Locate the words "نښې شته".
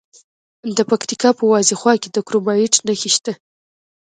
2.87-3.33